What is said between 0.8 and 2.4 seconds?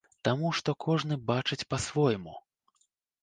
кожны бачыць па-свойму.